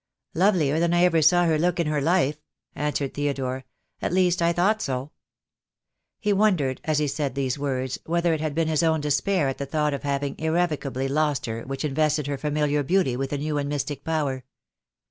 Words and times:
"Lovelier 0.33 0.79
than 0.79 0.95
I 0.95 1.03
ever 1.03 1.21
saw 1.21 1.45
her 1.45 1.59
look 1.59 1.79
in 1.79 1.85
her 1.85 2.01
life," 2.01 2.39
an 2.73 2.91
swered 2.91 3.13
Theodore. 3.13 3.65
"At 4.01 4.11
least 4.11 4.41
I 4.41 4.51
thought 4.51 4.81
so." 4.81 5.11
He 6.19 6.33
wondered, 6.33 6.81
as 6.85 6.97
he 6.97 7.07
said 7.07 7.35
those 7.35 7.59
words, 7.59 7.99
whether 8.07 8.33
it 8.33 8.41
had 8.41 8.55
been 8.55 8.67
his 8.67 8.81
own 8.81 8.99
despair 8.99 9.47
at 9.47 9.59
the 9.59 9.67
thought 9.67 9.93
of 9.93 10.01
having 10.01 10.39
irrevocably 10.39 11.07
lost 11.07 11.45
her 11.45 11.61
which 11.65 11.85
invested 11.85 12.25
her 12.25 12.39
familiar 12.39 12.81
beauty 12.81 13.15
with 13.15 13.31
a 13.31 13.37
new 13.37 13.59
and 13.59 13.69
mystic 13.69 14.03
power. 14.03 14.43